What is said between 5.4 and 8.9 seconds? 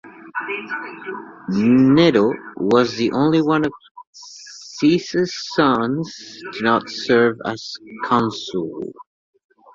sons to not serve as consul.